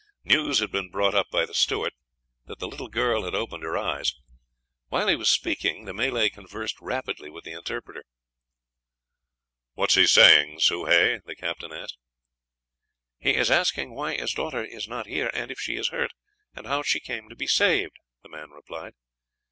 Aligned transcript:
News 0.23 0.57
had 0.57 0.71
been 0.71 0.89
brought 0.89 1.13
up 1.13 1.29
by 1.29 1.45
the 1.45 1.53
steward 1.53 1.93
that 2.47 2.57
the 2.57 2.67
little 2.67 2.87
girl 2.87 3.21
had 3.23 3.35
opened 3.35 3.61
her 3.61 3.77
eyes; 3.77 4.15
while 4.87 5.07
he 5.07 5.15
was 5.15 5.29
speaking, 5.29 5.85
the 5.85 5.93
Malay 5.93 6.27
conversed 6.29 6.81
rapidly 6.81 7.29
with 7.29 7.43
the 7.43 7.51
interpreter. 7.51 8.03
"What 9.73 9.91
is 9.91 9.95
he 9.95 10.07
saying, 10.07 10.61
Soh 10.61 10.85
Hay?" 10.85 11.19
the 11.23 11.35
captain 11.35 11.71
asked. 11.71 11.99
"He 13.19 13.35
is 13.35 13.51
asking 13.51 13.93
why 13.93 14.15
his 14.15 14.33
daughter 14.33 14.65
is 14.65 14.87
not 14.87 15.05
here, 15.05 15.29
and 15.35 15.51
if 15.51 15.59
she 15.59 15.75
is 15.75 15.89
hurt, 15.89 16.13
and 16.55 16.65
how 16.65 16.81
she 16.81 16.99
came 16.99 17.29
to 17.29 17.35
be 17.35 17.45
saved," 17.45 17.97
the 18.23 18.29
man 18.29 18.49
replied. 18.49 18.93